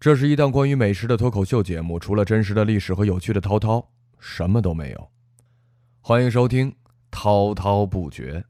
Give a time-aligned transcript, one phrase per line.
[0.00, 3.84] 这是一档关于美食的脱口秀节目，除了真实的历史和有趣的滔滔，
[4.20, 5.10] 什么都没有。
[6.00, 6.70] 欢迎收听
[7.10, 8.44] 《滔滔不绝》。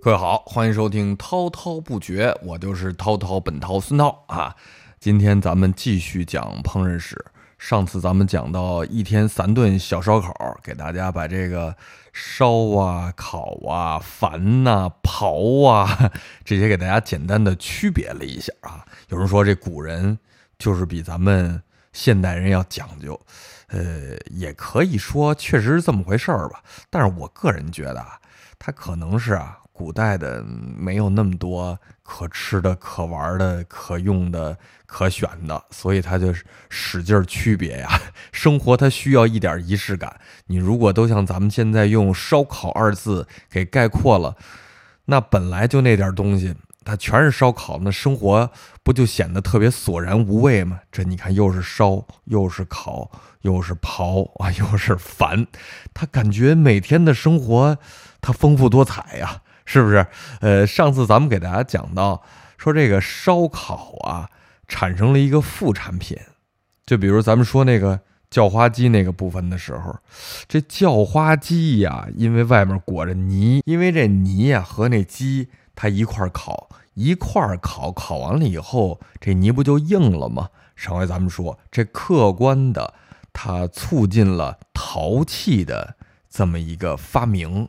[0.00, 4.56] 各位好，欢迎收听《滔滔不绝》，我就是滔滔本涛孙涛啊。
[4.98, 7.22] 今天咱们继续讲烹饪史。
[7.58, 11.74] 上次咱们讲到一天三顿小烧烤，给大家把这个
[12.12, 16.12] 烧啊、烤啊、烦呐、刨啊
[16.44, 18.84] 这些给大家简单的区别了一下啊。
[19.08, 20.18] 有人说这古人
[20.58, 23.18] 就是比咱们现代人要讲究，
[23.68, 26.62] 呃，也可以说确实是这么回事儿吧。
[26.90, 28.20] 但是我个人觉得啊，
[28.58, 29.58] 他可能是啊。
[29.76, 36.34] 古代的没有那么多可吃的、可玩的、可用的、可选的，所以他就
[36.70, 38.00] 使劲区别呀。
[38.32, 40.18] 生活它需要一点仪式感。
[40.46, 44.34] 你如果都像咱们现在用“烧烤”二字给概括了，
[45.04, 46.54] 那本来就那点东西，
[46.84, 48.50] 它全是烧烤，那生活
[48.82, 50.80] 不就显得特别索然无味吗？
[50.90, 53.10] 这你看，又是烧，又是烤，
[53.42, 55.46] 又是刨啊，又是 烦，
[55.92, 57.76] 他感觉每天的生活
[58.20, 59.42] 它丰富多彩呀。
[59.66, 60.06] 是不是？
[60.40, 62.22] 呃，上次咱们给大家讲到，
[62.56, 64.30] 说这个烧烤啊，
[64.66, 66.16] 产生了一个副产品，
[66.86, 68.00] 就比如咱们说那个
[68.30, 69.94] 叫花鸡那个部分的时候，
[70.48, 80.48] 这叫花鸡呀，因为外面裹着泥，因为这泥呀和那鸡它一块烤，一块烤，烤完了以后，这泥不就硬了吗？
[80.76, 82.94] 上回咱们说，这客观的，
[83.32, 85.96] 它促进了陶器的
[86.30, 87.68] 这么一个发明，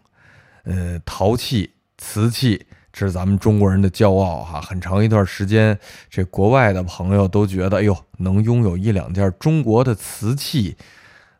[0.63, 1.71] 呃，陶器。
[1.97, 4.61] 瓷器，这是咱们中国人的骄傲哈！
[4.61, 5.77] 很长一段时间，
[6.09, 10.77] 这国外的朋友都觉得，哎呦，能拥有一两件中国的瓷器，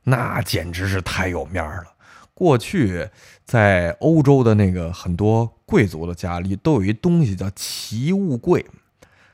[0.03, 1.93] 那简直是太有面儿了。
[2.33, 3.07] 过去
[3.45, 8.65] 在欧洲的那个很多贵族的家里，都有一东西叫奇物柜。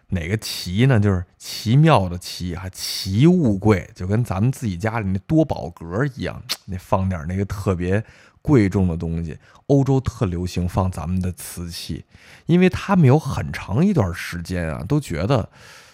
[0.10, 1.00] 哪个奇呢？
[1.00, 8.04] 就是奇妙的奇哈，奇物柜就跟咱们自己家里那多宝格一样，那放点那个特别。
[8.44, 9.38] 贵重的东西，
[9.68, 12.04] 欧洲特流行放咱们的瓷器，
[12.46, 15.50] 因为他们有很长一段时间啊，都觉得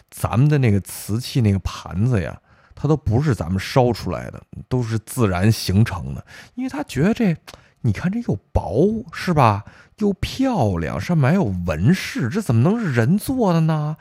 [0.10, 2.42] 咱们的那个瓷器那个盘子呀，
[2.74, 6.26] 它都不是咱们烧出来的，都是自然形成的。
[6.56, 7.38] 因为他觉得这，
[7.82, 9.64] 你看这又薄是吧，
[9.98, 13.96] 又漂亮，上面还有纹饰，这怎么能是人做的呢？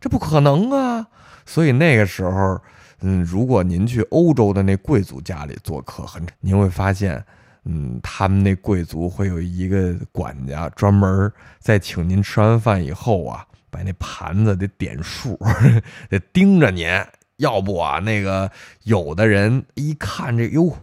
[0.00, 1.06] 这不可能啊！
[1.44, 2.58] 所以那个时候，
[3.02, 7.22] 嗯，如果您去欧洲的那贵族家里做客，很您会发现。
[7.64, 15.38] 嗯，他们那贵族会有一个管家，专门在请您吃完饭以后啊，把那盘子得点数，
[16.08, 16.88] 得盯着您。
[17.36, 18.50] 要不啊，那个
[18.84, 20.76] 有的人一看这，哟，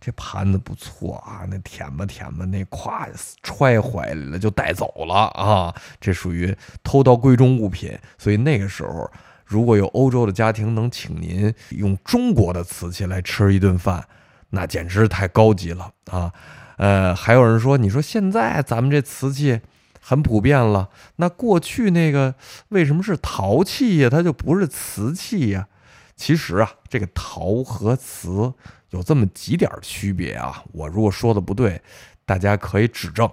[0.00, 3.08] 这盘子不错啊，那舔吧舔吧，那咵
[3.42, 7.98] 揣怀里了就带走了啊，这属于偷盗贵重物品。
[8.16, 9.10] 所以那个时候，
[9.44, 14.04] 如果有欧洲的家庭能请您用中国的瓷器来吃一顿饭。
[14.54, 16.32] 那简直是太高级了啊！
[16.76, 19.60] 呃，还有人说，你说现在咱们这瓷器
[20.00, 22.34] 很普遍了，那过去那个
[22.68, 24.08] 为什么是陶器呀？
[24.10, 25.68] 它就不是瓷器呀？
[26.16, 28.52] 其实啊，这个陶和瓷
[28.90, 30.64] 有这么几点区别啊。
[30.72, 31.80] 我如果说的不对，
[32.24, 33.30] 大家可以指正。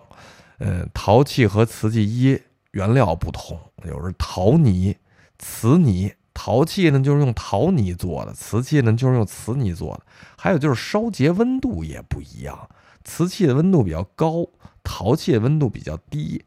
[0.60, 2.40] 嗯，陶器和瓷器一
[2.72, 4.96] 原料不同，有是陶泥、
[5.40, 6.14] 瓷泥。
[6.34, 10.04] 陶器呢，就是用陶泥做的；瓷器呢，就是用瓷泥做的。
[10.38, 12.70] 还有就是烧结温度也不一样，
[13.04, 14.46] 瓷器的温度比较高，
[14.84, 16.44] 陶器的温度比较低。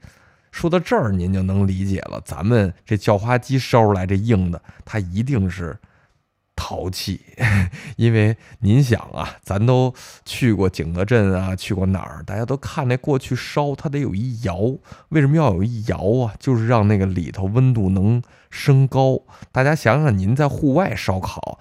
[0.50, 2.20] 说到这儿，您就能理解了。
[2.24, 5.76] 咱们这叫花鸡烧出来这硬的，它一定是。
[6.56, 7.20] 陶器，
[7.96, 9.92] 因为您想啊，咱都
[10.24, 12.22] 去过景德镇啊，去过哪儿？
[12.24, 14.56] 大家都看那过去烧，它得有一窑。
[15.08, 16.34] 为什么要有一窑啊？
[16.38, 19.20] 就是让那个里头温度能升高。
[19.50, 21.58] 大家想想，您在户外烧烤，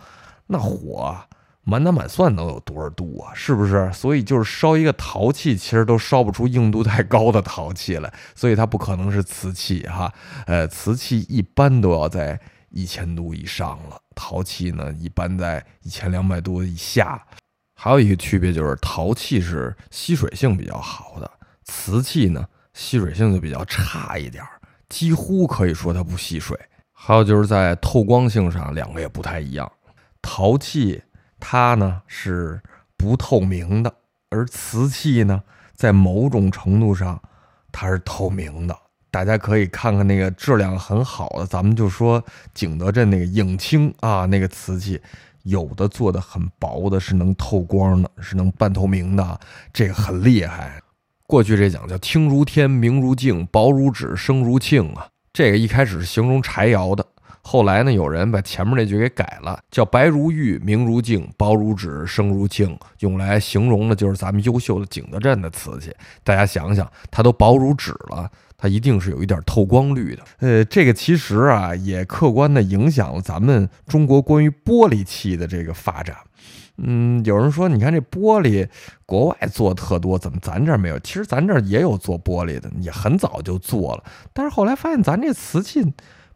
[0.48, 1.18] 那火
[1.64, 3.34] 满打满算能有多少度啊？
[3.34, 3.92] 是不是？
[3.92, 8.14] 所以就是烧一个陶器，其实都烧不出硬度太高的陶器来。
[8.36, 10.14] 所以它不可能是瓷器哈。
[10.46, 12.40] 呃，瓷器一般都要在。
[12.74, 17.26] 一千度以上了，陶器呢一般在一千两百度以下。
[17.76, 21.32] 还有一个区别就是，陶器是吸水性比较好的，
[21.64, 24.60] 瓷器呢吸水性就比较差一点儿，
[24.90, 26.60] 几乎可以说它不吸水。
[26.92, 29.70] 还有就是在透光性上，两个也不太一样。
[30.22, 31.04] 陶器
[31.40, 32.62] 它呢是
[32.96, 33.94] 不透明的，
[34.30, 35.44] 而瓷器呢
[35.76, 37.22] 在某种程度上
[37.72, 38.78] 它是透明的。
[39.14, 42.22] 大家可以看看那个质量很好的，咱们就说
[42.56, 45.00] 景德镇那个影青啊，那个瓷器，
[45.44, 49.40] 有的做的很薄的，是能透光的，是能半透明的，
[49.72, 50.82] 这个很厉害。
[51.28, 55.08] 过去这讲叫听如天，明如镜，薄如纸，声如磬啊。
[55.32, 57.06] 这个一开始是形容柴窑的，
[57.44, 65.96] 后来呢，有人把前面那句给改了，叫“白如玉，明如镜，薄如纸，声如磬”，用来形容的就是咱们优秀的景德镇的瓷器。
[66.24, 68.28] 大家想想，它都薄如纸了，
[68.64, 70.24] 它一定是有一点透光率的。
[70.40, 76.16] 呃，这个其实啊，也客观的影响了咱们中国关于玻璃器的这个发展。
[76.78, 78.66] 嗯，有人说，你看这玻璃，
[79.06, 80.98] 国外做特多，怎么咱这儿没有？
[81.00, 84.04] 其实咱这儿也有做玻璃的，也很早就做了。
[84.32, 85.84] 但是后来发现，咱这瓷器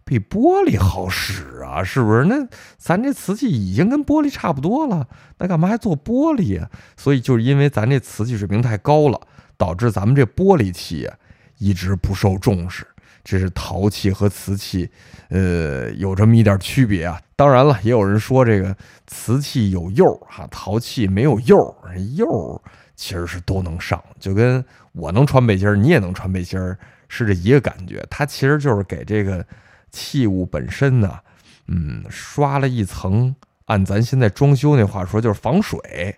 [0.03, 2.25] 比玻璃好使啊，是不是？
[2.25, 2.45] 那
[2.77, 5.07] 咱这瓷器已经跟玻璃差不多了，
[5.37, 6.69] 那干嘛还做玻璃啊？
[6.97, 9.21] 所以就是因为咱这瓷器水平太高了，
[9.57, 11.09] 导致咱们这玻璃器
[11.57, 12.85] 一直不受重视。
[13.23, 14.89] 这是陶器和瓷器，
[15.29, 17.21] 呃，有这么一点区别啊。
[17.35, 18.73] 当然了，也有人说这个
[19.05, 21.75] 瓷器有釉哈，陶器没有釉。
[22.15, 22.61] 釉
[22.95, 24.63] 其实是都能上，就跟
[24.93, 28.01] 我能穿背心儿，你也能穿背心儿，是这一个感觉。
[28.09, 29.45] 它其实就是给这个
[29.91, 31.19] 器物本身呢，
[31.67, 33.35] 嗯，刷了一层。
[33.65, 36.15] 按咱现在装修那话说，就是防水。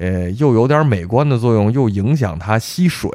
[0.00, 3.10] 呃，又有点美观的作用，又影响它吸水。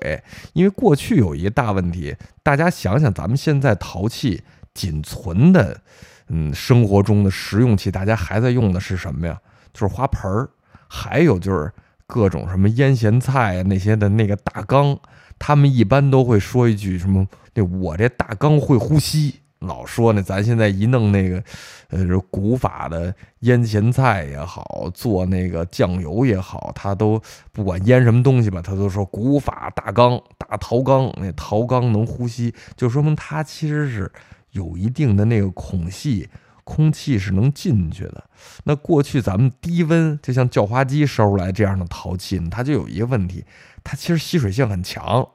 [0.53, 5.81] 因为过去有一个大问题，大家想想，咱们现在陶器仅存的，
[6.29, 9.35] 嗯，生活中的实用器，大家还在用的是什么呀？
[9.73, 10.47] 就是花盆儿，
[10.87, 11.71] 还有就是
[12.05, 14.95] 各种什么腌咸菜啊那些的那个大缸，
[15.39, 17.27] 他们一般都会说一句什么？
[17.55, 19.39] 那我这大缸会呼吸。
[19.59, 21.43] 老说呢，咱现在一弄那个，
[21.89, 27.19] 呃，古法的腌咸菜也好，做那个酱油也好，他都
[27.51, 34.11] 不管腌什么东西吧，他都说古法大缸、大陶缸，那陶缸能呼吸，就说明它其实是
[34.51, 36.29] 有一定的那个孔隙，
[36.63, 38.25] 空气是能进去的。
[38.65, 43.43] 那过去咱们低温，就像叫花鸡烧出来这样的陶器，它就有一个问题，
[43.83, 45.27] 它其实吸水性很强。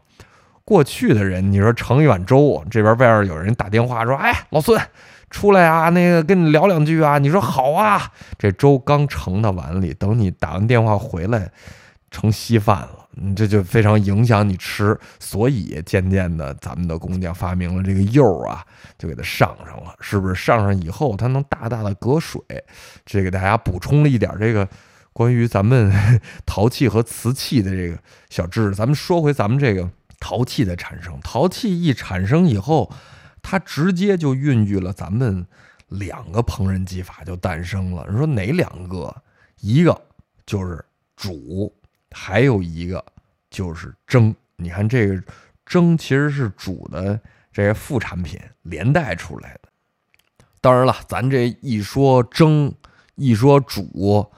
[0.65, 4.81] 过去的人，你说盛一碗粥，这边外边有人打电话说：“哎，老孙，
[5.29, 11.51] 出来啊，那个跟你聊两句啊。”你说好啊，这粥刚盛到碗里，等你打完电话回来，
[12.13, 14.97] 成稀饭了，你这就非常影响你吃。
[15.19, 18.65] 所以渐渐的，咱们的工匠发明了这个釉啊，
[18.97, 20.35] 就给它上上了，是不是？
[20.37, 22.41] 上上以后，它能大大的隔水。
[23.05, 24.69] 这给大家补充了一点这个
[25.13, 25.93] 关于咱们
[26.47, 27.99] 陶器和瓷器的这个
[28.29, 28.75] 小知识。
[28.75, 29.91] 咱们说回咱们这个。
[30.21, 32.93] 陶器的产生，陶器一产生以后，
[33.43, 34.93] 它直接就孕育了。
[34.93, 35.45] 咱们
[35.89, 38.07] 两个烹饪技法就诞生了。
[38.09, 39.13] 你说哪两个？
[39.61, 40.01] 一个
[40.47, 40.85] 就是
[41.17, 41.75] 煮，
[42.13, 43.05] 还有一个
[43.51, 44.35] 就是蒸。
[44.57, 45.23] 你看这个
[45.67, 47.19] 蒸其实是煮的
[47.53, 49.69] 这些副产品连带出来的。
[50.61, 52.73] 当然了，咱这一说蒸，
[53.17, 54.31] 一说煮，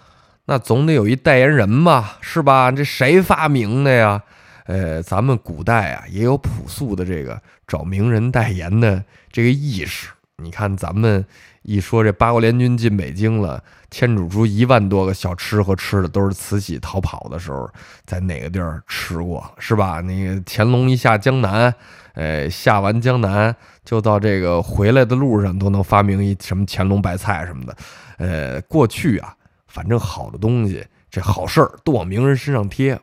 [0.44, 2.70] 那总得有一代言人吧，是吧？
[2.70, 4.22] 这谁发明的呀？
[4.66, 10.08] 呃，咱们古代啊，也有朴素的这个找名人代言的这个意识。
[10.36, 11.24] 你看，咱们
[11.62, 17.70] 一说这八国联军进北京了，牵扯出一万多个小吃和吃的，都是慈禧逃跑的时候
[18.04, 20.00] 在哪个地儿吃过，是吧？
[20.00, 21.72] 那个乾隆一下江南，
[22.14, 23.54] 呃，下完江南
[23.84, 27.76] 就到这个回来的路上，都能发明一什么乾隆白菜什么的。
[28.16, 29.36] 呃，过去啊，
[29.68, 32.98] 反正好的东西，这好事儿都往名人身上贴。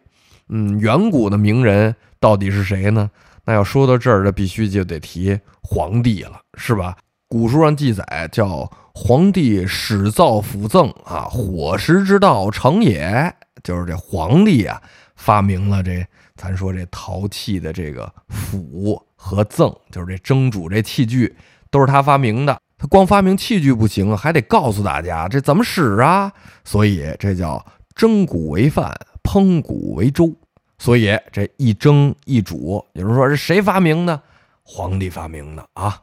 [0.50, 3.10] 嗯，远古的名人到底是谁呢？
[3.46, 6.96] 那要说到这儿，这必须就得提皇帝了，是吧？
[7.28, 14.82] 古书上记载叫皇帝始造辅赠啊，火食之道成也，就是这皇帝啊
[15.16, 21.36] 发明了这咱说这陶器的这个辅和赠，就是这蒸煮这器具
[21.70, 22.60] 都是他发明的。
[22.78, 26.32] 他光发明器具不行，还得告诉大家这怎么使啊。
[26.64, 27.64] 所以这叫
[27.94, 28.96] 蒸谷为饭。
[29.24, 30.36] 烹谷为粥，
[30.78, 34.22] 所以这一蒸一煮，有人说是谁发明的？
[34.64, 36.02] 皇帝发明的啊！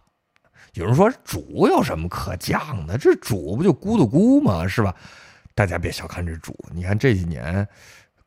[0.75, 2.99] 有人说煮有什么可讲的？
[2.99, 4.67] 这煮不就咕嘟咕吗？
[4.67, 4.95] 是吧？
[5.55, 7.67] 大家别小看这煮，你看这几年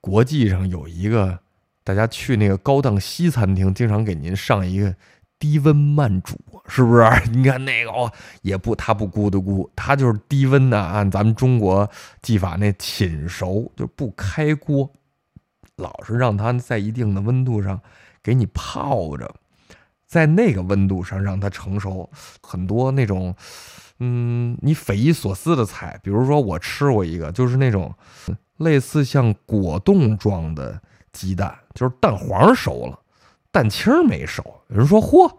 [0.01, 1.37] 国际上有一个，
[1.83, 4.95] 大家去那个高档西餐厅，经常给您上一个
[5.39, 7.09] 低温慢煮，是不是？
[7.31, 11.89] 你看那个哦，也不，它不咕嘟咕，它就是低温的，按咱们中国
[12.21, 14.91] 技法那寝熟，就不开锅。
[15.77, 17.79] 老是让它在一定的温度上
[18.21, 19.33] 给你泡着，
[20.05, 22.09] 在那个温度上让它成熟。
[22.41, 23.33] 很多那种，
[23.99, 27.95] 嗯，你匪夷所思的菜，比如说我吃过一个，就是那种
[28.57, 30.81] 类似像果冻状的
[31.13, 32.99] 鸡蛋，就是蛋黄熟了，
[33.51, 34.43] 蛋清没熟。
[34.69, 35.31] 有人说：“嚯，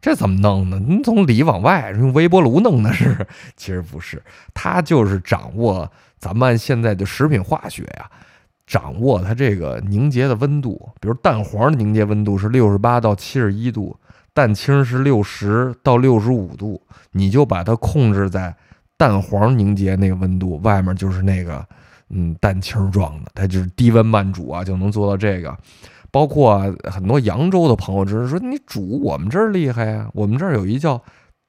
[0.00, 0.78] 这怎么弄呢？
[0.78, 3.26] 你从里往外用微波炉弄的是？”
[3.56, 4.22] 其实不是，
[4.54, 8.10] 它就是掌握咱们现在的食品化学呀。
[8.66, 13.96] 掌握它这个凝结的温度，比如蛋黄的凝结温度是六十八到七十一度，
[14.32, 16.80] 蛋清是六十到六十五度，
[17.10, 18.54] 你就把它控制在
[18.96, 21.66] 蛋黄凝结那个温度，外面就是那个
[22.10, 25.58] 嗯蛋清状的，它就是低温慢煮啊，就能做到这个。
[26.10, 31.00] 包括很多扬州的朋友，只是说你煮我们这儿厉害呀，我们这儿有一叫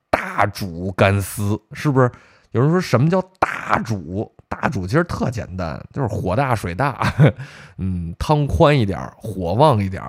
[0.09, 2.11] 大煮干丝，是不是？
[2.51, 4.29] 有人说什么叫大煮？
[4.49, 7.13] 大煮其实特简单，就是火大水大，
[7.79, 10.03] 嗯，汤宽一点，火旺一点，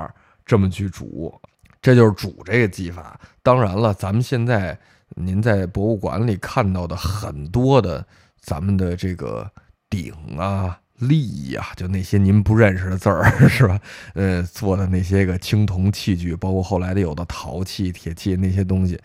[0.44, 1.32] 这么去煮，
[1.80, 3.18] 这就是煮这个技法。
[3.42, 4.76] 当然了，咱们现在
[5.10, 8.04] 您在博物馆里看到的很多的
[8.40, 9.48] 咱们的这个
[9.88, 13.78] 鼎啊、利益呀，就那些您不认识的字儿 是吧？
[14.14, 19.00] 呃，做的那些个青铜器具，包括后来的有的陶器、铁器那些东西，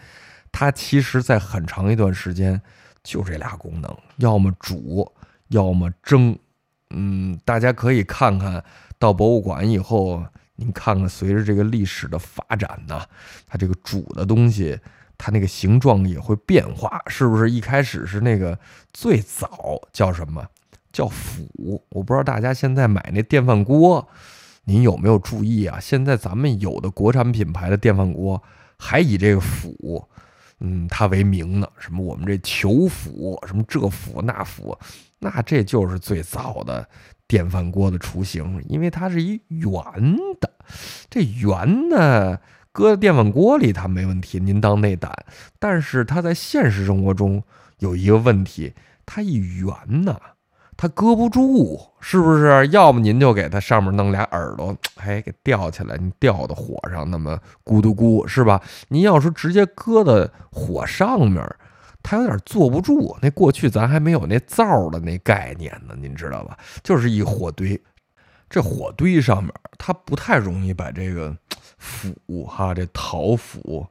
[0.52, 2.62] 它其实在很长一段时间
[3.04, 5.12] 就这俩功能，要么煮。
[5.50, 6.38] 要么蒸，
[6.90, 8.62] 嗯，大家可以看看
[9.00, 10.22] 到博物馆以后，
[10.58, 13.02] 您看看随着这个历史的发展呢，
[13.48, 14.78] 它这个煮的东西，
[15.18, 17.50] 它那个形状也会变化，是不是？
[17.50, 18.60] 一开始是那个
[18.92, 20.46] 最早叫什么？
[20.98, 21.48] 叫釜。
[21.90, 24.08] 我不知道大家现在买那电饭锅，
[24.64, 25.80] 您有没有注意啊？
[25.80, 28.42] 现在咱们有的国产品牌的电饭锅
[28.80, 30.04] 还以这个釜，
[30.60, 31.68] 嗯，它为名呢。
[31.78, 34.76] 什么我们这球釜，什么这釜那釜。
[35.20, 36.88] 那这就是最早的
[37.28, 39.72] 电饭锅的雏形，因为它是一圆
[40.40, 40.52] 的，
[41.12, 42.40] 这圆呢
[42.72, 45.12] 搁在电饭锅里它没问题，您当内胆。
[45.60, 47.44] 但是它在现实生活中
[47.78, 48.74] 有一个问题，
[49.06, 49.72] 它一圆
[50.04, 50.20] 呢，
[50.78, 52.68] 它搁不住，是不是？
[52.68, 58.62] 要么您就给它上面弄俩耳朵，哎，给吊起来，你吊到火上，那么咕嘟咕，是吧？
[58.88, 61.44] 您要是直接搁在火上面。
[62.04, 66.58] 它有点坐不住，那过去咱还没有那灶的那概念呢，您知道吧？
[66.82, 67.78] 就是一火堆，
[68.50, 71.36] 这火堆上面它不太容易把这个
[71.78, 73.86] 釜哈这陶釜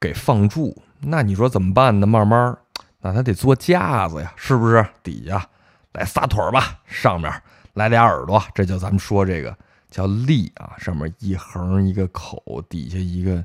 [0.00, 0.76] 给放住。
[1.00, 2.06] 那你说怎么办呢？
[2.08, 2.56] 慢慢，
[3.02, 4.84] 那它得做架子呀，是不是？
[5.04, 5.46] 底下
[5.92, 7.32] 来仨腿儿吧，上面
[7.74, 9.56] 来俩耳朵，这就咱们说这个
[9.90, 13.44] 叫立啊，上面一横一个口，底下一个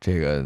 [0.00, 0.44] 这个。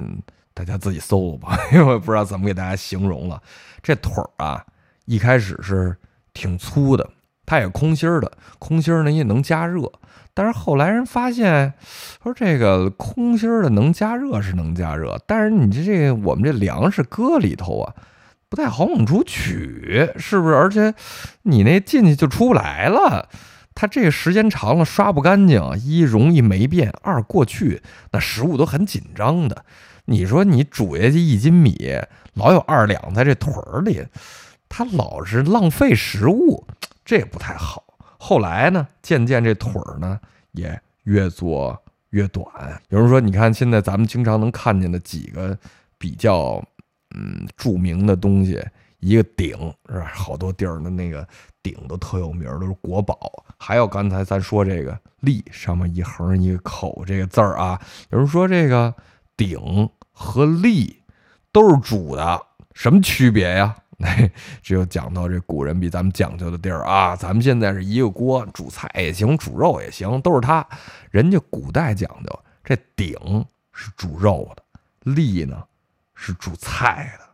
[0.53, 3.41] 大家自己搜搜吧， 因为我不知道怎么给大家形容了。
[3.83, 4.63] 这腿儿啊，
[5.07, 5.97] 一开始是
[6.35, 7.09] 挺粗的，
[7.47, 9.91] 它也空心儿的，空心儿呢也能加热。
[10.35, 11.73] 但是后来人发现，
[12.23, 17.95] 说这个空心儿的能加热是能加热，但是你这这我们这粮食搁里头啊，
[18.51, 20.55] 不太好往出取，是不是？
[20.57, 20.93] 而且
[21.43, 23.29] 你那进去就出不来了，
[23.77, 27.81] 它这个时间长了刷不干净，一容易霉变，二过去
[28.11, 29.65] 那食物都很紧张的。
[30.07, 32.01] 你说你煮下去一斤米，
[32.35, 34.05] 老有二两在这腿儿里，
[34.69, 36.67] 它老是浪费食物，
[37.05, 37.85] 这也不太好。
[38.19, 40.19] 后来呢，渐渐这腿儿呢
[40.51, 41.81] 也越做
[42.11, 42.45] 越短。
[42.89, 45.57] 有人说，你看现在咱们经常能看见的几个
[45.97, 46.61] 比较
[47.15, 48.63] 嗯著名的东西，
[48.99, 49.57] 一个鼎
[49.89, 50.11] 是吧？
[50.15, 51.27] 好多地儿的那个
[51.63, 53.45] 鼎都特有名，都是国宝。
[53.59, 58.95] 还有刚才咱说这个立上面一横一个口这个字儿啊，有人说这个
[59.37, 59.89] 鼎。
[60.13, 61.03] 和立
[61.51, 62.43] 都是煮的，
[62.75, 63.75] 什么区别呀？
[64.01, 67.17] 哎，只有讲到这古人比咱们讲究的地儿啊。
[67.17, 70.67] 咱们现在是一个锅煮菜也行，煮肉也行，都是它。
[71.11, 73.17] 人家古代讲究，这鼎
[73.73, 74.63] 是煮肉的，
[75.11, 75.57] 立呢
[76.23, 77.25] 是煮菜的。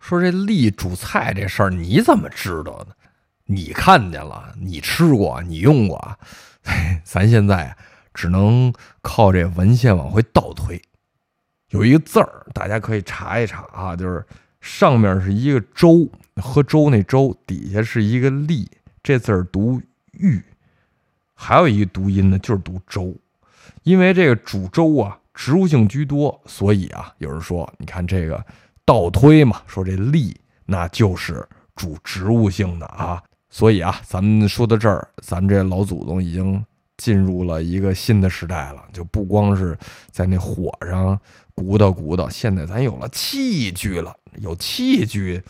[0.00, 2.96] 说这立煮菜这事儿，你怎么知道的？
[3.44, 6.18] 你看见了，你吃过，你用过。
[7.04, 7.76] 咱现在
[8.14, 10.80] 只能靠这文献往回倒推。
[11.68, 14.24] 有一个字儿，大家可以查一查啊，就是
[14.62, 18.70] 上面是一个粥，喝粥那粥，底下是一个立，
[19.02, 20.42] 这字儿读玉，
[21.34, 23.14] 还有一个读音呢，就是读粥，
[23.82, 28.42] 因为这个煮粥啊，植物性居多，所以啊，有人说，你看这个
[28.84, 36.64] 倒推嘛，说这力那就是主植物性的啊，所以啊，咱们说到这儿，咱这老祖宗已经
[36.96, 39.76] 进入了一个新的时代了，就不光是
[40.10, 41.18] 在那火上。
[41.56, 45.40] 鼓捣鼓捣，现在咱有了器具了，有器具，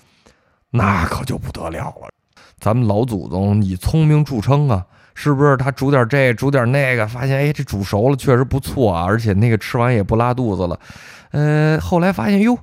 [0.69, 2.11] 那可就不得了了。
[2.59, 5.57] 咱们老祖宗以聪明著称啊，是不是？
[5.57, 10.79] 他煮点这，煮点那个，发现哎，这煮熟了确实不错啊，而且那个吃完也不拉肚子了。
[11.31, 12.59] 呃，后来发现哟，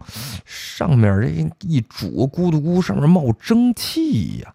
[0.46, 4.53] 上面这一煮，咕嘟咕，上面冒蒸汽呀。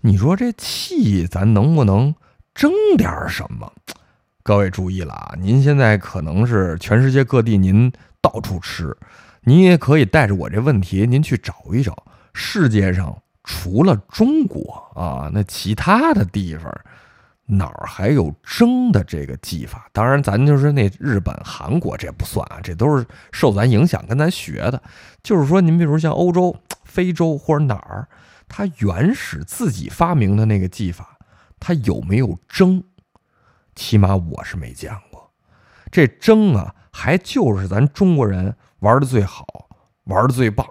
[0.00, 2.14] 你说这气咱能不能
[2.54, 3.70] 蒸点什么？
[4.42, 5.34] 各位注意了啊！
[5.38, 8.96] 您现在可能是全世界各地，您到处吃，
[9.42, 11.96] 您也可以带着我这问题，您去找一找，
[12.34, 16.72] 世界上除了中国啊，那其他的地方，
[17.46, 19.88] 哪儿还有蒸的这个技法？
[19.92, 24.80] 当然，咱就是那日本、韩国这不算啊，这都是受咱影响跟咱学的。
[25.22, 28.08] 就是说，您比如像欧洲、非洲或者哪儿，
[28.48, 31.18] 它原始自己发明的那个技法，
[31.58, 32.82] 它有没有蒸？
[33.74, 35.30] 起码我是没见过。
[35.90, 39.44] 这蒸啊，还就是咱中国人玩的最好，
[40.04, 40.66] 玩的最棒。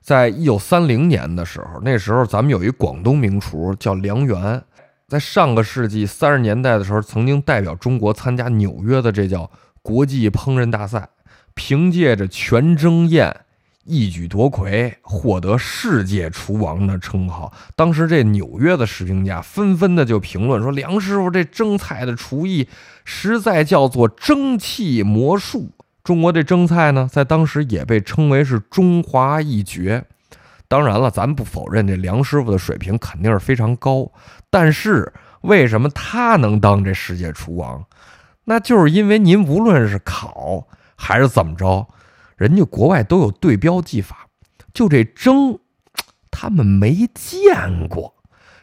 [0.00, 4.62] 在一九三零年的时候，那时候咱们有一广东名厨叫梁元，
[5.08, 9.48] 在上个世纪三十年代的时候，曾经代表中国参加纽约的这叫
[9.80, 11.08] 国际烹饪大赛，
[11.54, 13.42] 凭借着全蒸宴
[13.84, 17.52] 一举夺魁，获得世界厨王的称号。
[17.76, 22.68] 当时这纽约的食评家纷纷的就评论说：“梁师傅这蒸菜的厨艺
[23.04, 25.70] 实在叫做蒸汽魔术。”
[26.02, 30.04] 中国这蒸菜呢，在当时也被称为是中华一绝。
[30.68, 34.10] 当然了，咱不否认这梁师傅的水平肯定是非常高，
[34.50, 35.12] 但是
[35.42, 37.84] 为什么他能当这世界厨王？
[38.44, 41.86] 那就是因为您无论是烤还是怎么着，
[42.36, 44.26] 人家国外都有对标技法，
[44.72, 45.58] 就这蒸，
[46.30, 48.14] 他们没见过，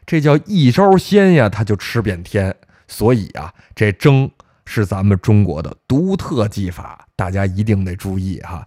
[0.06, 2.56] 这叫一招鲜呀，他就吃遍天。
[2.88, 4.30] 所以啊，这蒸。
[4.66, 8.66] 是咱们中国的独特技法，大家一定得注意哈。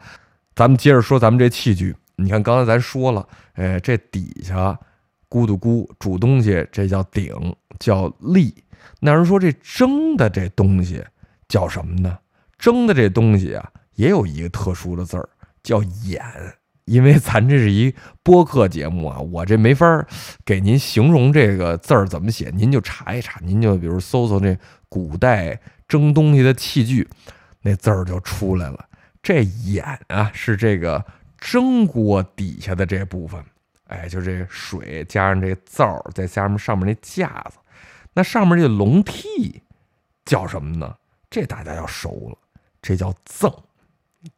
[0.55, 4.79] 咱们接着说咱们这器具，你看刚才咱说了，哎，这底下
[5.29, 7.35] 咕嘟咕煮东西，这叫鼎，
[7.79, 8.55] 叫立。
[9.01, 11.05] 那人说这蒸的这东西
[11.49, 12.19] 叫什么呢？
[12.59, 15.29] 蒸的这东西啊，也有一个特殊的字儿，
[15.63, 16.23] 叫眼。
[16.85, 17.93] 因为咱这是一
[18.23, 20.07] 播客节目啊，我这没法
[20.45, 24.57] 给您形容这个字儿怎么写，您就查一查，您就比如搜搜这
[24.89, 25.61] 古代。
[25.89, 27.09] 蒸东西的器具，
[27.63, 28.87] 那字儿就出来了。
[29.23, 31.05] 这眼啊，是这个
[31.39, 33.41] 蒸锅底下的这部分。
[33.87, 37.59] 哎，就这水加上这灶，再加上上面那架子，
[38.15, 39.61] 那上面这笼屉
[40.25, 40.97] 叫什么呢？
[41.31, 42.39] 这大家要熟了，
[42.81, 43.63] 这叫甑。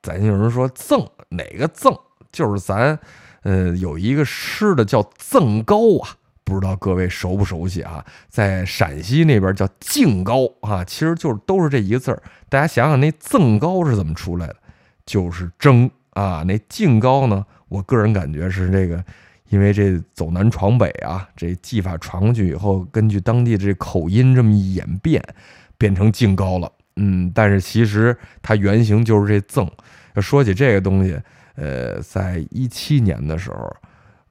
[0.02, 1.98] 咱有人说甑哪个甑？
[2.30, 2.98] 就是咱，
[3.42, 6.16] 呃，有一个吃的叫甑糕啊。
[6.44, 8.02] 不知道各位熟不熟悉啊？
[8.30, 12.22] 在陕西那边叫净糕啊，其实就是都是这一个字儿。
[12.48, 14.56] 大家想想，那赠糕是怎么出来的？
[15.04, 16.42] 就是蒸啊。
[16.46, 19.04] 那净糕呢，我个人感觉是这个，
[19.48, 25.22] 因为这走南闯北啊，这技法传过去以后，根据当地的这口音这么一演变，
[25.76, 26.70] 变成净糕了。
[26.96, 29.70] 嗯，但是其实它原型就是这赠。
[30.20, 31.20] 说起这个东西，
[31.54, 33.76] 呃，在一七年的时候。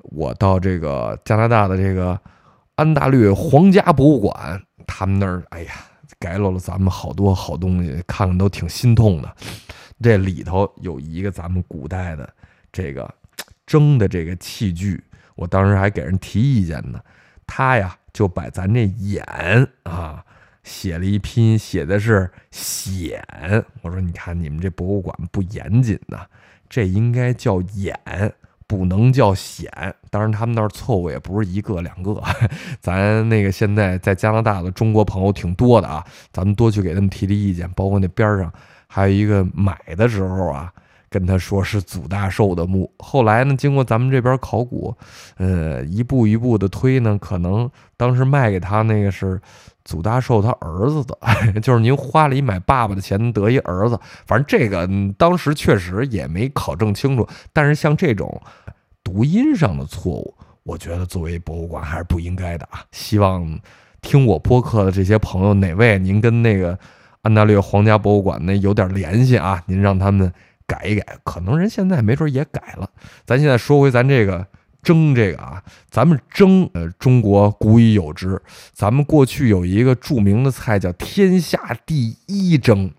[0.10, 2.18] 我到这个加拿大的这个
[2.76, 5.74] 安大略皇家博物馆，他们那儿，哎呀，
[6.18, 9.36] 改落了咱们好多好东西，看看都挺心痛的。
[10.02, 12.34] 这里头有一个咱们古代的
[12.72, 13.14] 这个
[13.68, 15.04] 蒸的这个器具，
[15.38, 17.00] 我当时还给人提意见呢。
[17.46, 19.24] 他呀就把咱这眼
[19.84, 20.22] 啊
[20.64, 23.24] 写了一拼，写的是显。
[23.82, 26.26] 我说你看你们这博物馆不严谨呐，
[26.68, 27.98] 这应该叫眼。
[28.70, 29.72] 不能叫显，
[30.10, 32.22] 当然他们那儿错误也不是一个两个，
[32.82, 38.52] 咱那个现在在加拿大的中国朋友挺多的啊，咱们多去给他们提提意见，包括那边上
[38.86, 40.70] 还有一个买的时候啊，
[41.10, 44.96] 跟他说是祖大寿的墓，后来呢，经过咱们这边考古，
[45.38, 49.40] 呃，一步一步的推呢，可能当时卖给他那个是。
[49.88, 51.18] 祖大寿他儿子的，
[51.64, 54.86] 就是您花了一买爸爸的钱得一儿子，反正这个
[55.18, 57.26] 当时确实也没考证清楚。
[57.54, 58.42] 但是像这种
[59.02, 62.84] 读音上的错误，我觉得作为博物馆还是不应该的啊。
[62.92, 63.58] 希望
[64.02, 66.78] 听我播客的这些朋友，哪位您跟那个
[67.22, 69.64] 安大略皇家博物馆那有点联系啊？
[69.68, 70.30] 您让他们
[70.68, 72.90] 改一改，可能人现在没准也改了。
[73.26, 74.46] 咱现在说回咱这个。
[74.84, 78.42] 蒸这个啊，咱们蒸，呃，中国古已有之。
[78.72, 82.90] 咱们过去有一个著名的菜叫“天下第一蒸”。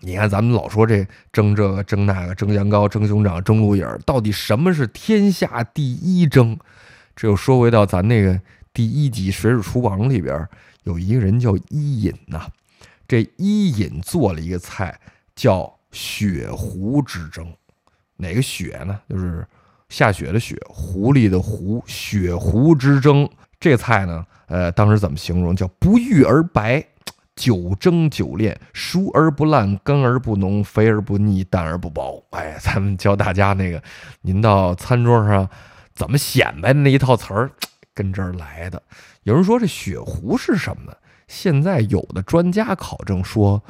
[0.00, 6.58] 你看，咱们老说这蒸这个蒸那个，蒸羊羔、蒸熊掌、蒸鹿眼儿，到底什么是天下第一蒸？
[7.14, 8.40] 这又说回到咱那个
[8.72, 10.48] 第一集《水煮厨房》里边，
[10.82, 12.48] 有一个人叫伊尹呐。
[13.06, 14.98] 这伊尹做了一个菜
[15.36, 17.52] 叫雪狐之争，
[18.16, 19.00] 哪个雪呢？
[19.08, 19.46] 就是。
[19.88, 23.26] 下雪的雪，狐狸的狐，雪狐之争。
[23.58, 25.56] 这菜呢，呃，当时怎么形容？
[25.56, 26.84] 叫不遇而白，
[27.34, 32.22] 久蒸久炼，熟而不烂，干而不浓，肥而不腻，淡而不薄。
[32.32, 33.82] 哎，咱们教大家那个，
[34.20, 35.48] 您到餐桌上
[35.94, 37.50] 怎么显摆的那一套词儿，
[37.94, 38.82] 跟这儿来的。
[39.22, 40.94] 有人说这雪狐是什么呢？
[41.28, 43.62] 现在有的专家考证说，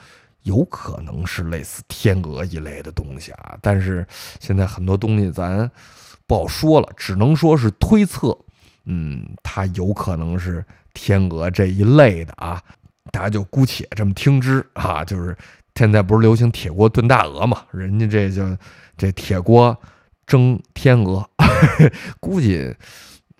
[0.42, 3.56] 有可能是类似天鹅一类的东西啊。
[3.62, 4.06] 但是
[4.40, 5.70] 现在很多东西咱。
[6.28, 8.36] 不好说了，只能说是推测。
[8.84, 12.62] 嗯，它有可能是天鹅这一类的啊，
[13.10, 15.02] 大家就姑且这么听之啊。
[15.02, 15.34] 就是
[15.74, 18.54] 现在不是流行铁锅炖大鹅嘛，人家这就
[18.94, 19.74] 这铁锅
[20.26, 21.26] 蒸天鹅，
[22.20, 22.76] 估计。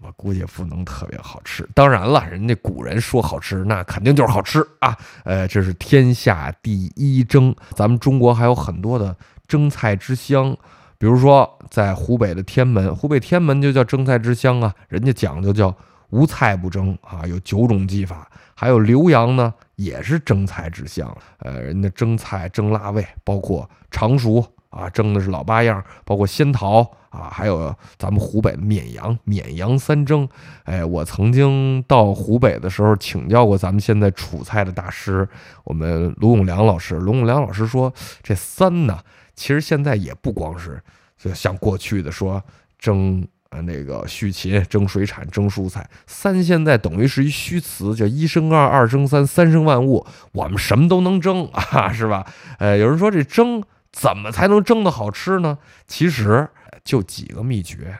[0.00, 1.68] 我估计不能特别好吃。
[1.74, 4.96] 当然了，人家古人说好吃，那肯定就是好吃啊。
[5.24, 7.54] 呃，这是天下第一蒸。
[7.74, 10.56] 咱们中国还有很多的蒸菜之乡，
[10.98, 14.72] 比如说在湖北的天门，湖北天门就叫蒸菜之乡啊。
[14.88, 15.74] 人家讲究叫
[16.10, 18.30] 无菜不蒸啊，有九种技法。
[18.54, 21.16] 还有浏阳呢，也是蒸菜之乡。
[21.38, 24.44] 呃，人家蒸菜蒸腊味，包括常熟。
[24.70, 30.28] 啊，蒸的是老八样，包括仙桃啊，还有咱们湖北的绵阳，绵阳三蒸。
[30.64, 35.26] 哎，我曾经到湖北的时候，请教过咱们现在楚菜的大师，
[35.64, 36.96] 我们卢永良老师。
[36.96, 37.90] 卢永良老师说，
[38.22, 38.98] 这三呢，
[39.34, 40.78] 其实现在也不光是
[41.16, 42.42] 就像过去的说
[42.78, 52.26] 蒸啊那个畜禽、蒸水产、蒸蔬菜，三现在等于是一虚词，叫一生二，二生三，三生万物，我们什么都能蒸 啊，是吧？
[52.58, 53.64] 呃，有人说这蒸。
[53.92, 55.58] 怎么才能蒸的好吃呢？
[55.86, 56.48] 其实
[56.84, 57.98] 就几个秘诀：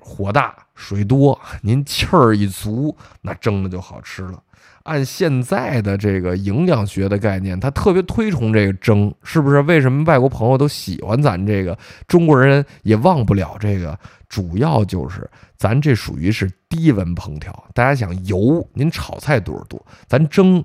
[0.00, 4.42] 火大、水多，您气儿一足，那蒸的就好吃了。
[4.84, 9.60] 按现在的这个营养学的概念，他特别推崇这个蒸，是不是？
[9.62, 11.78] 为什么外国朋友都喜欢咱这个？
[12.06, 13.98] 中国人也忘不了这个，
[14.28, 17.64] 主要就是咱这属于是低温烹调。
[17.74, 19.84] 大家想油，您炒菜多少度？
[20.06, 20.64] 咱蒸。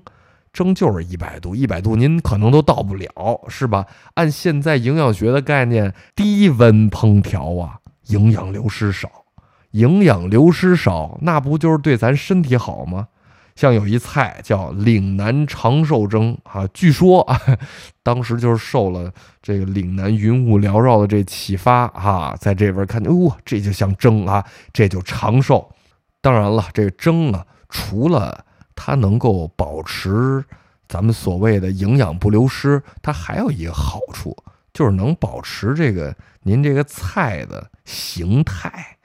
[0.53, 3.85] 蒸就是一百度，一百度您可能都到不了，是吧？
[4.13, 9.09] 按现在营养学的概念，低温烹调啊，营养流失少，
[9.71, 13.07] 营养流失少，那不就是对咱身体好吗？
[13.55, 17.39] 像有一菜叫岭南长寿蒸啊，据说啊，
[18.01, 19.11] 当时就是受了
[19.43, 25.69] 这个岭南云雾缭绕的这启发啊，在这边看见，哦，这就像蒸啊，这就长寿。
[26.19, 28.43] 当然了，这个蒸啊，除了
[28.75, 30.43] 它能够保持
[30.88, 34.36] 咱们所谓的营养不流失，它还有一个好处，
[34.73, 38.97] 就是能保持这个您这个菜的形态。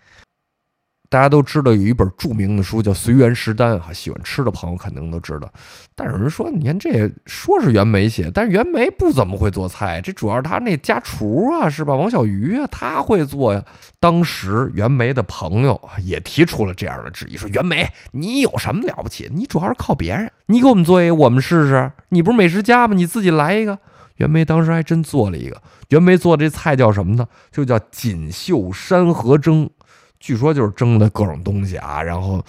[1.11, 5.51] 大家都知道有一本著名的书叫《随园食单》哈，喜欢吃的朋友肯定都知道。
[5.95, 11.95] 但有人说，你看这说是袁枚写，但是袁枚不怎么会做菜，这主要是他那家厨啊，是吧？
[11.95, 13.65] 王小鱼啊，他会做呀。
[13.99, 19.31] 当时袁枚的朋友也提出了这样的质疑，说袁枚，你有什么了不起？
[19.33, 21.91] 你主要是靠别人，你给我们做一个，我们试试。
[22.11, 22.95] 你不是美食家吗？
[22.95, 23.79] 你自己来一个。
[24.17, 25.63] 袁枚当时还真做了一个。
[25.89, 27.27] 袁枚做这菜叫什么呢？
[27.51, 29.71] 就叫锦绣山河蒸。
[30.21, 32.43] 据说就是蒸的各种东西啊，然后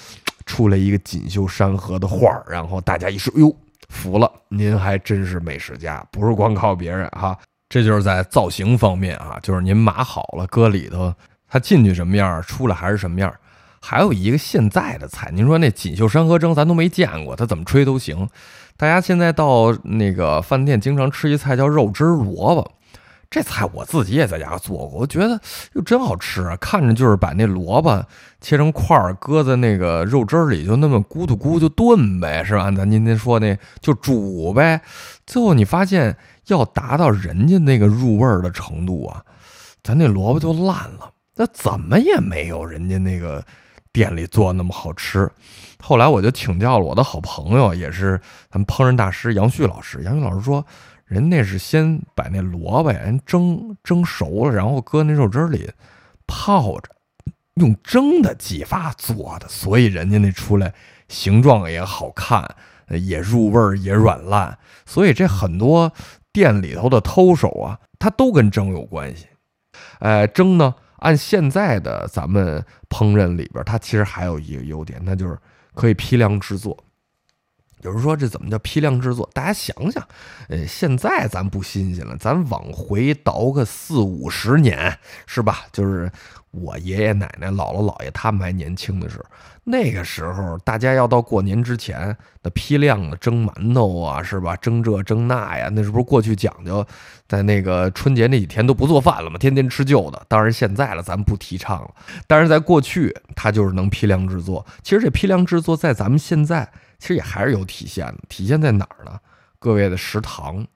[0.46, 3.56] 出来一个锦绣山河的画儿，然后大家一说，哟，
[3.90, 7.38] 服了，您还真是美食家，不是光靠别人哈。
[7.70, 11.14] 这就是在造型方面啊，就是您码好了搁里头，
[11.48, 13.32] 它进去什么样，出来还是什么样。
[13.80, 18.28] 还有一个现在的菜，您说那锦绣山河蒸咱都没见过，它怎么吹都行。
[18.76, 22.72] 大家现在到那个饭店经常吃一菜叫肉汁萝卜。
[23.30, 25.40] 这菜我自己也在家做过，我觉得
[25.74, 26.58] 又真好吃啊！
[26.58, 28.04] 看着就是把那萝卜
[28.42, 32.72] 切成块儿，搁在那个肉汁儿里，就那么咕嘟咕就炖呗，是吧？
[32.72, 34.82] 咱今天说那就煮呗。
[35.28, 39.22] 最后你发现要达到人家那个入味儿的程度啊，
[39.84, 43.46] 咱那萝卜就烂了，那怎么也没有人家那个
[43.94, 45.30] 店里做那么好吃。
[45.80, 50.02] 后来我就请教了我的好朋友，也是咱们烹饪大师杨旭老师。
[50.04, 50.66] 杨旭老师说。
[51.10, 55.72] 人那是先把那萝卜呀蒸蒸熟了，然后搁那肉汁里
[56.28, 56.92] 泡着，
[57.56, 60.72] 用蒸的技法做的，所以人家那出来
[61.08, 62.48] 形状也好看，
[62.90, 64.56] 也入味儿，也软烂。
[64.86, 65.92] 所以这很多
[66.32, 69.26] 店里头的偷手啊，它都跟蒸有关系。
[69.98, 75.36] 哎，蒸呢，按现在的咱们烹饪里边，它其实还有一个优点，那就是
[75.74, 76.78] 可以批量制作。
[77.82, 79.30] 有人说这怎么叫批量制作？
[79.34, 80.06] 大家想想，
[80.50, 85.62] 呃，现在咱不新鲜了，咱往回倒个四五十年，是吧？
[85.72, 86.12] 就是
[86.52, 89.26] 我爷爷奶奶、姥姥姥爷他们还年轻的时候，
[89.64, 94.58] 那个时候大家要到过年之前，那批量的蒸馒头啊，是吧？
[94.58, 96.86] 蒸这蒸那呀，那是不是过去讲究，
[97.30, 99.38] 在那个春节那几天都不做饭了吗？
[99.38, 100.22] 天天吃旧的。
[100.28, 101.92] 当然现在了，咱不提倡了。
[102.28, 104.66] 但是在过去，它就是能批量制作。
[104.84, 106.70] 其实这批量制作在咱们现在。
[107.00, 109.20] 其实也还是有体现的，体现在哪儿呢？
[109.58, 110.68] 各位的食堂，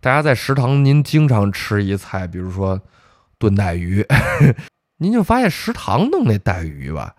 [0.00, 2.80] 大家在食堂您经常吃一菜，比如说
[3.38, 4.06] 炖带鱼，
[4.98, 7.14] 您就发现食堂弄那带鱼吧，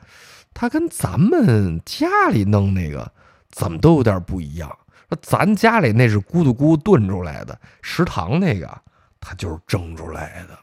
[0.54, 3.12] 它跟咱们家里弄那个
[3.50, 4.76] 怎么都有点不一样。
[5.22, 8.82] 咱家里那是咕嘟咕炖出来的，食堂那个
[9.20, 10.58] 它就是蒸出来的。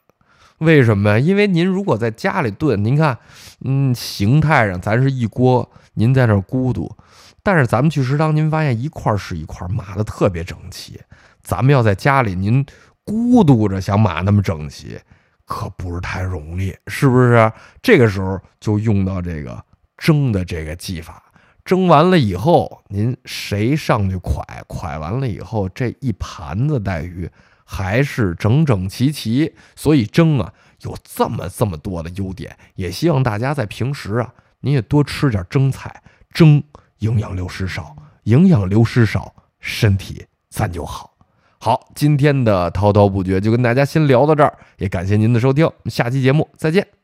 [0.59, 1.19] 为什么呀？
[1.19, 3.19] 因为您如果在家里炖，您看，
[3.61, 6.91] 嗯，形态上咱是一锅，您在那咕嘟，
[7.43, 11.01] 但是咱们去食堂，您发现一块是一块码的特别整齐。
[11.43, 12.65] 咱们要在家里，您
[13.05, 14.99] 咕嘟着想码那么整齐，
[15.47, 17.51] 可不是太容易，是不是？
[17.81, 19.65] 这个时候就用到这个
[19.97, 21.23] 蒸的这个技法。
[21.65, 24.43] 蒸完了以后，您谁上去蒯？
[24.67, 27.31] 蒯完了以后，这一盘子带鱼
[27.65, 29.55] 还是整整齐齐。
[29.77, 32.57] 所以蒸啊，有这么这么多的优点。
[32.75, 36.63] 也希望大家在平时啊，你也多吃点蒸菜，蒸
[36.99, 41.15] 营养流失少，营养流失少，身体咱就好。
[41.61, 46.98] 好，今天的滔滔不绝就跟大家先聊到这儿，也感谢您的收听，我们下期节目再见。